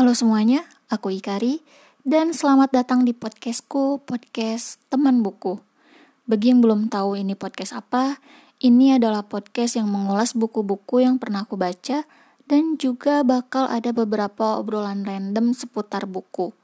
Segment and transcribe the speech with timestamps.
[0.00, 1.60] Halo semuanya, aku Ikari
[2.08, 5.60] dan selamat datang di podcastku, podcast teman buku.
[6.24, 8.16] Bagi yang belum tahu ini podcast apa,
[8.64, 12.08] ini adalah podcast yang mengulas buku-buku yang pernah aku baca
[12.48, 16.56] dan juga bakal ada beberapa obrolan random seputar buku.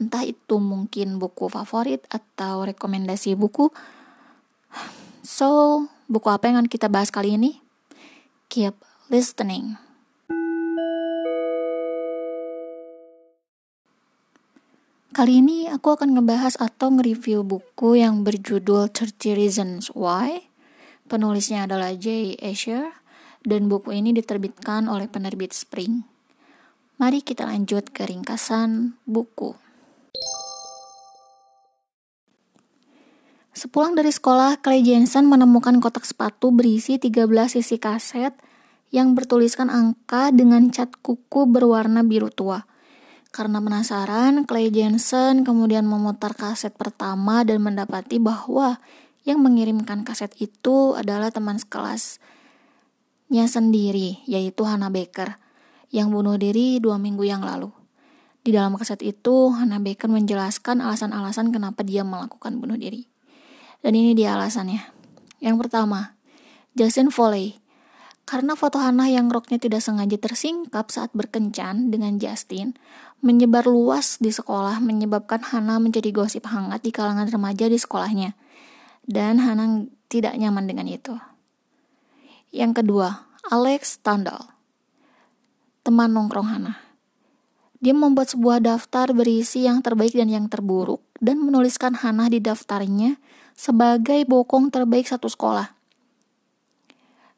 [0.00, 3.68] Entah itu mungkin buku favorit atau rekomendasi buku.
[5.20, 7.60] So, buku apa yang akan kita bahas kali ini?
[8.48, 8.72] Keep
[9.12, 9.89] listening.
[15.20, 20.48] Kali ini aku akan ngebahas atau nge-review buku yang berjudul 30 Reasons Why.
[21.12, 22.88] Penulisnya adalah Jay Asher
[23.44, 26.08] dan buku ini diterbitkan oleh penerbit Spring.
[26.96, 29.52] Mari kita lanjut ke ringkasan buku.
[33.52, 37.28] Sepulang dari sekolah, Clay Jensen menemukan kotak sepatu berisi 13
[37.60, 38.32] sisi kaset
[38.88, 42.69] yang bertuliskan angka dengan cat kuku berwarna biru tua.
[43.30, 48.82] Karena penasaran, Clay Jensen kemudian memutar kaset pertama dan mendapati bahwa
[49.22, 52.18] yang mengirimkan kaset itu adalah teman sekelasnya
[53.46, 55.38] sendiri, yaitu Hannah Baker,
[55.94, 57.70] yang bunuh diri dua minggu yang lalu.
[58.42, 63.06] Di dalam kaset itu, Hannah Baker menjelaskan alasan-alasan kenapa dia melakukan bunuh diri.
[63.78, 64.80] Dan ini dia alasannya.
[65.38, 66.18] Yang pertama,
[66.74, 67.59] Justin Foley.
[68.30, 72.78] Karena foto Hannah yang roknya tidak sengaja tersingkap saat berkencan dengan Justin,
[73.26, 78.38] menyebar luas di sekolah menyebabkan Hana menjadi gosip hangat di kalangan remaja di sekolahnya.
[79.02, 81.18] Dan Hana tidak nyaman dengan itu.
[82.54, 84.38] Yang kedua, Alex Tandal.
[85.82, 86.78] Teman nongkrong Hana.
[87.82, 93.18] Dia membuat sebuah daftar berisi yang terbaik dan yang terburuk dan menuliskan Hana di daftarnya
[93.58, 95.79] sebagai bokong terbaik satu sekolah.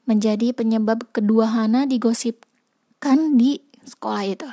[0.03, 4.49] Menjadi penyebab kedua Hana digosipkan di sekolah itu.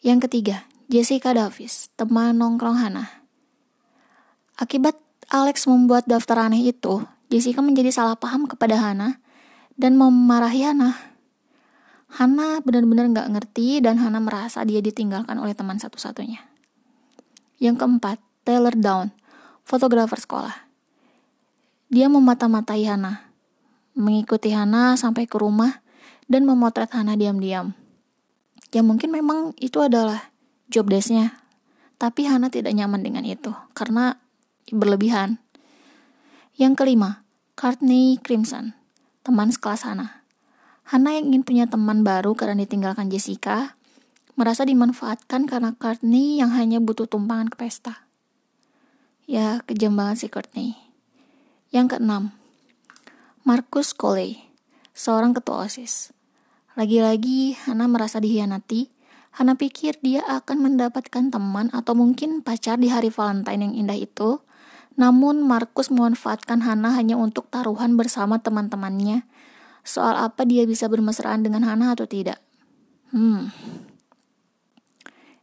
[0.00, 3.22] Yang ketiga, Jessica Davis, teman nongkrong Hana.
[4.58, 4.98] Akibat
[5.30, 9.22] Alex membuat daftar aneh itu, Jessica menjadi salah paham kepada Hana
[9.78, 10.98] dan memarahi Hana.
[12.10, 16.42] Hana benar-benar nggak ngerti dan Hana merasa dia ditinggalkan oleh teman satu-satunya.
[17.62, 19.14] Yang keempat, Taylor Down,
[19.62, 20.66] fotografer sekolah.
[21.86, 23.29] Dia memata-matai Hana,
[23.94, 25.82] mengikuti Hana sampai ke rumah
[26.30, 27.74] dan memotret Hana diam-diam.
[28.70, 30.30] Ya mungkin memang itu adalah
[30.70, 31.40] job desknya
[32.00, 34.16] tapi Hana tidak nyaman dengan itu karena
[34.72, 35.36] berlebihan.
[36.56, 37.28] Yang kelima
[37.60, 38.72] Courtney Crimson
[39.20, 40.24] teman sekelas Hana.
[40.88, 43.76] Hana yang ingin punya teman baru karena ditinggalkan Jessica
[44.32, 48.08] merasa dimanfaatkan karena Courtney yang hanya butuh tumpangan ke pesta.
[49.28, 50.80] Ya kejam banget si Courtney.
[51.68, 52.32] Yang keenam
[53.50, 54.38] Marcus Coley
[54.94, 56.14] seorang ketua OSIS
[56.78, 58.94] lagi-lagi Hana merasa dihianati.
[59.34, 64.38] Hana pikir dia akan mendapatkan teman atau mungkin pacar di hari Valentine yang indah itu.
[64.94, 69.26] Namun Markus memanfaatkan Hana hanya untuk taruhan bersama teman-temannya.
[69.82, 72.38] Soal apa dia bisa bermesraan dengan Hana atau tidak.
[73.10, 73.50] Hmm.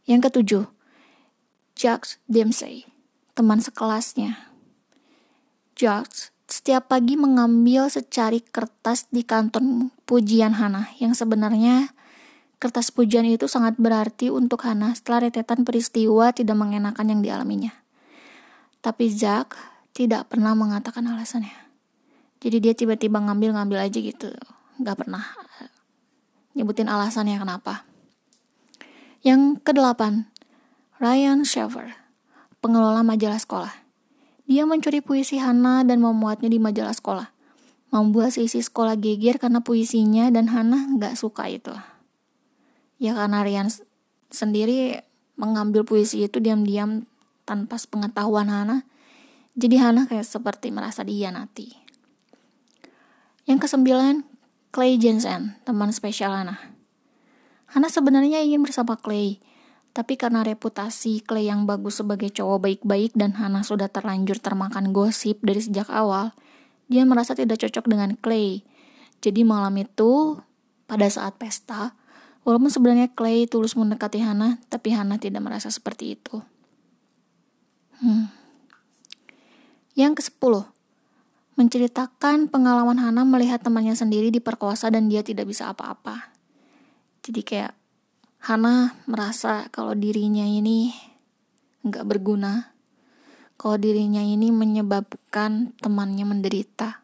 [0.08, 0.64] Yang ketujuh,
[1.76, 2.88] Jacques Dempsey,
[3.36, 4.48] teman sekelasnya.
[5.76, 11.92] Jacques setiap pagi mengambil secari kertas di kantor pujian Hana yang sebenarnya
[12.56, 17.70] kertas pujian itu sangat berarti untuk Hana setelah retetan peristiwa tidak mengenakan yang dialaminya.
[18.80, 19.54] Tapi Zack
[19.92, 21.54] tidak pernah mengatakan alasannya.
[22.40, 24.32] Jadi dia tiba-tiba ngambil-ngambil aja gitu.
[24.80, 25.22] Gak pernah
[26.56, 27.84] nyebutin alasannya kenapa.
[29.20, 30.30] Yang kedelapan,
[31.02, 31.94] Ryan Shaver,
[32.62, 33.74] pengelola majalah sekolah.
[34.48, 37.28] Dia mencuri puisi Hana dan memuatnya di majalah sekolah.
[37.92, 41.76] Membuat sisi sekolah geger karena puisinya dan Hana nggak suka itu.
[42.96, 43.68] Ya karena Rian
[44.32, 45.04] sendiri
[45.36, 47.04] mengambil puisi itu diam-diam
[47.44, 48.88] tanpa pengetahuan Hana.
[49.52, 51.76] Jadi Hana kayak seperti merasa nanti.
[53.44, 54.24] Yang kesembilan,
[54.72, 56.56] Clay Jensen, teman spesial Hana.
[57.68, 59.40] Hana sebenarnya ingin bersama Clay,
[59.98, 65.42] tapi karena reputasi Clay yang bagus sebagai cowok baik-baik dan Hana sudah terlanjur termakan gosip
[65.42, 66.38] dari sejak awal,
[66.86, 68.62] dia merasa tidak cocok dengan Clay.
[69.18, 70.38] Jadi malam itu,
[70.86, 71.98] pada saat pesta,
[72.46, 76.46] walaupun sebenarnya Clay tulus mendekati Hana, tapi Hana tidak merasa seperti itu.
[77.98, 78.30] Hmm.
[79.98, 80.62] Yang ke-10.
[81.58, 86.30] Menceritakan pengalaman Hana melihat temannya sendiri diperkosa dan dia tidak bisa apa-apa.
[87.26, 87.77] Jadi kayak
[88.38, 90.94] Hana merasa kalau dirinya ini
[91.82, 92.70] nggak berguna,
[93.58, 97.02] kalau dirinya ini menyebabkan temannya menderita.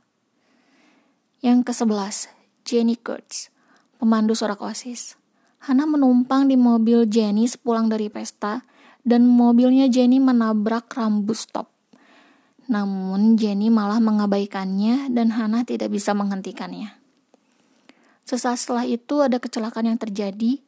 [1.42, 2.16] Yang ke-11,
[2.62, 3.50] Jenny Kurtz,
[3.98, 5.19] pemandu sorak osis.
[5.64, 8.62] Hana menumpang di mobil Jenny sepulang dari pesta
[9.02, 11.69] dan mobilnya Jenny menabrak rambu stop.
[12.70, 16.96] Namun Jenny malah mengabaikannya dan Hana tidak bisa menghentikannya.
[18.25, 20.64] Sesaat setelah itu ada kecelakaan yang terjadi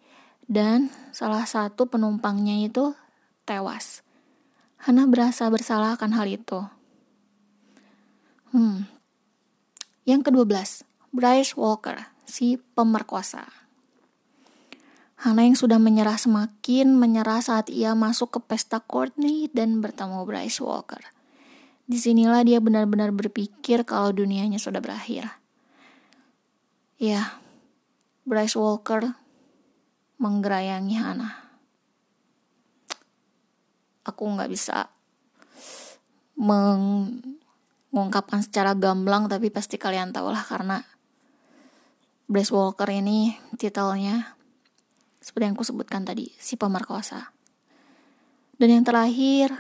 [0.46, 2.94] dan salah satu penumpangnya itu
[3.46, 4.06] tewas.
[4.82, 6.60] Hana berasa bersalah akan hal itu.
[8.54, 8.86] Hmm.
[10.06, 13.50] Yang ke-12, Bryce Walker, si pemerkosa.
[15.16, 20.62] Hana yang sudah menyerah semakin menyerah saat ia masuk ke pesta Courtney dan bertemu Bryce
[20.62, 21.02] Walker.
[21.86, 25.40] Di sinilah dia benar-benar berpikir kalau dunianya sudah berakhir.
[27.00, 27.42] Ya,
[28.28, 29.18] Bryce Walker
[30.16, 31.30] menggerayangi Hana.
[34.06, 34.86] Aku nggak bisa
[36.38, 40.78] mengungkapkan secara gamblang, tapi pasti kalian tahu lah karena
[42.26, 44.36] Bryce Walker ini titelnya
[45.26, 47.34] seperti yang aku sebutkan tadi, si pemerkosa.
[48.62, 49.50] Dan yang terakhir,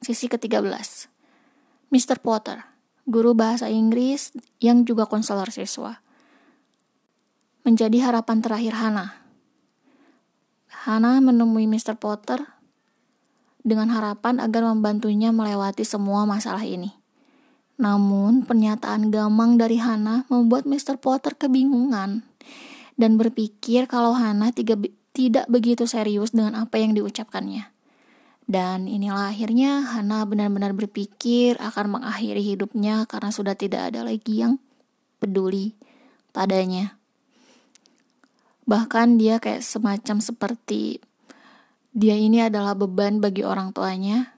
[0.00, 0.64] sisi ke-13.
[1.92, 2.24] Mr.
[2.24, 2.64] Potter,
[3.04, 4.32] guru bahasa Inggris
[4.64, 6.00] yang juga konselor siswa.
[7.68, 9.20] Menjadi harapan terakhir Hana.
[10.90, 11.94] Hana menemui Mr.
[11.94, 12.42] Potter
[13.62, 16.90] dengan harapan agar membantunya melewati semua masalah ini.
[17.78, 20.98] Namun, pernyataan gamang dari Hana membuat Mr.
[20.98, 22.26] Potter kebingungan
[22.98, 27.70] dan berpikir kalau Hana tidak begitu serius dengan apa yang diucapkannya.
[28.50, 34.58] Dan inilah akhirnya Hana benar-benar berpikir akan mengakhiri hidupnya karena sudah tidak ada lagi yang
[35.22, 35.78] peduli
[36.34, 36.99] padanya.
[38.70, 41.02] Bahkan dia kayak semacam seperti
[41.90, 44.30] dia ini adalah beban bagi orang tuanya.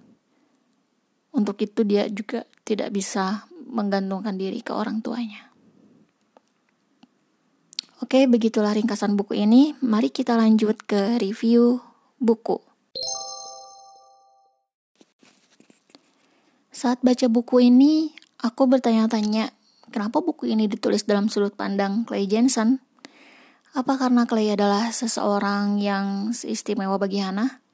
[1.37, 5.53] Untuk itu dia juga tidak bisa menggantungkan diri ke orang tuanya.
[8.01, 9.77] Oke, begitulah ringkasan buku ini.
[9.85, 11.85] Mari kita lanjut ke review
[12.17, 12.57] buku.
[16.73, 19.53] Saat baca buku ini, aku bertanya-tanya,
[19.93, 22.83] kenapa buku ini ditulis dalam sudut pandang Clay Jensen?
[23.73, 27.65] Apa karena Clay adalah seseorang yang istimewa bagi Hana?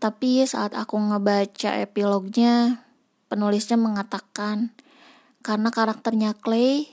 [0.00, 2.80] Tapi saat aku ngebaca epilognya,
[3.28, 4.72] penulisnya mengatakan
[5.44, 6.88] karena karakternya Clay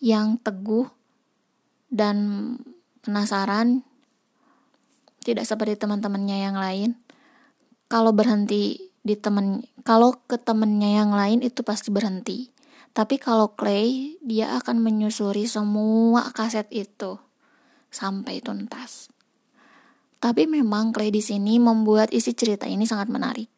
[0.00, 0.88] yang teguh
[1.92, 2.16] dan
[3.04, 3.84] penasaran
[5.20, 6.96] tidak seperti teman-temannya yang lain
[7.92, 12.48] kalau berhenti di temen kalau ke temennya yang lain itu pasti berhenti
[12.92, 17.18] tapi kalau Clay dia akan menyusuri semua kaset itu
[17.90, 19.10] sampai tuntas
[20.20, 23.50] tapi memang Clay di sini membuat isi cerita ini sangat menarik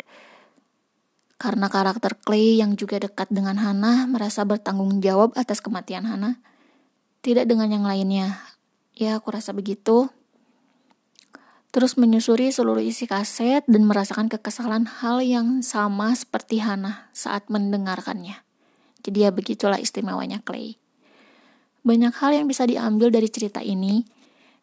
[1.43, 6.39] karena karakter Clay yang juga dekat dengan Hana merasa bertanggung jawab atas kematian Hana
[7.23, 8.35] tidak dengan yang lainnya.
[8.99, 10.11] Ya, aku rasa begitu.
[11.73, 18.37] Terus menyusuri seluruh isi kaset dan merasakan kekesalan hal yang sama seperti Hana saat mendengarkannya.
[19.03, 20.79] Jadi ya begitulah istimewanya Clay.
[21.83, 24.07] Banyak hal yang bisa diambil dari cerita ini.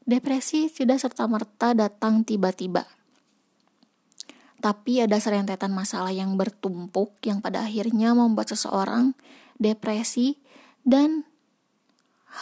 [0.08, 2.88] Depresi tidak serta-merta datang tiba-tiba.
[4.60, 9.16] Tapi ada serentetan masalah yang bertumpuk yang pada akhirnya membuat seseorang
[9.56, 10.40] depresi
[10.84, 11.24] dan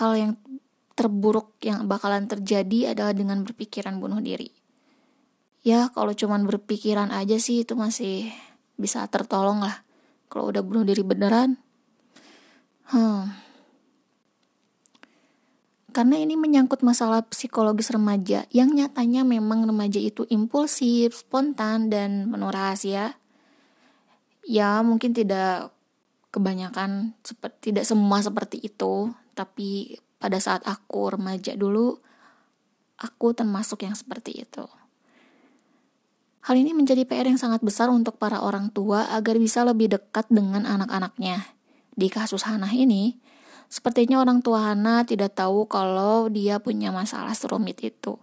[0.01, 0.33] hal yang
[0.97, 4.49] terburuk yang bakalan terjadi adalah dengan berpikiran bunuh diri.
[5.61, 8.33] Ya, kalau cuman berpikiran aja sih itu masih
[8.81, 9.85] bisa tertolong lah.
[10.25, 11.61] Kalau udah bunuh diri beneran,
[12.91, 13.47] hmm.
[15.97, 22.53] Karena ini menyangkut masalah psikologis remaja yang nyatanya memang remaja itu impulsif, spontan, dan penuh
[22.53, 23.17] rahasia.
[24.45, 25.73] Ya, mungkin tidak
[26.29, 31.97] kebanyakan seperti tidak semua seperti itu, tapi pada saat aku remaja dulu,
[33.01, 34.69] aku termasuk yang seperti itu.
[36.45, 40.29] Hal ini menjadi PR yang sangat besar untuk para orang tua agar bisa lebih dekat
[40.29, 41.56] dengan anak-anaknya.
[41.97, 43.17] Di kasus Hana ini,
[43.73, 48.21] sepertinya orang tua Hana tidak tahu kalau dia punya masalah serumit itu.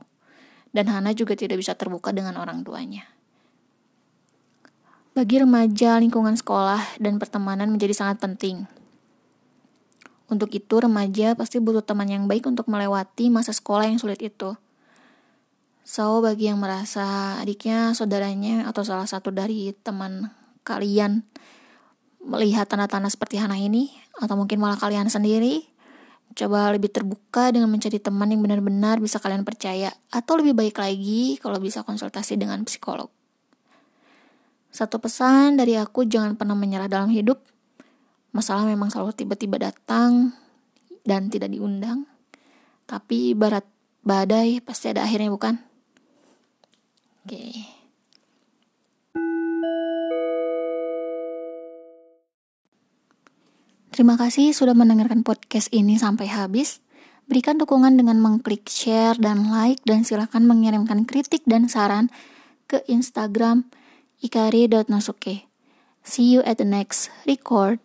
[0.70, 3.10] Dan Hana juga tidak bisa terbuka dengan orang tuanya.
[5.14, 8.66] Bagi remaja, lingkungan sekolah dan pertemanan menjadi sangat penting.
[10.30, 14.58] Untuk itu, remaja pasti butuh teman yang baik untuk melewati masa sekolah yang sulit itu.
[15.86, 20.34] So, bagi yang merasa adiknya, saudaranya, atau salah satu dari teman
[20.66, 21.22] kalian
[22.24, 25.64] melihat tanda-tanda seperti Hana ini, atau mungkin malah kalian sendiri,
[26.34, 31.36] coba lebih terbuka dengan mencari teman yang benar-benar bisa kalian percaya, atau lebih baik lagi
[31.38, 33.12] kalau bisa konsultasi dengan psikolog.
[34.74, 37.38] Satu pesan dari aku, jangan pernah menyerah dalam hidup,
[38.34, 40.34] Masalah memang selalu tiba-tiba datang
[41.06, 42.02] dan tidak diundang.
[42.82, 43.62] Tapi ibarat
[44.02, 45.54] badai pasti ada akhirnya bukan?
[47.22, 47.30] Oke.
[47.30, 47.83] Okay.
[53.94, 56.82] Terima kasih sudah mendengarkan podcast ini sampai habis.
[57.30, 62.10] Berikan dukungan dengan mengklik share dan like dan silakan mengirimkan kritik dan saran
[62.66, 63.70] ke Instagram
[64.18, 65.46] ikari.nosuke.
[66.02, 67.78] See you at the next record.